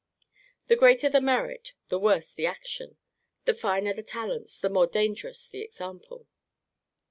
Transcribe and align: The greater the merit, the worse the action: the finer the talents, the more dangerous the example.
The 0.65 0.75
greater 0.75 1.09
the 1.09 1.21
merit, 1.21 1.73
the 1.89 1.99
worse 1.99 2.33
the 2.33 2.47
action: 2.47 2.97
the 3.45 3.53
finer 3.53 3.93
the 3.93 4.01
talents, 4.01 4.57
the 4.57 4.67
more 4.67 4.87
dangerous 4.87 5.47
the 5.47 5.61
example. 5.61 6.25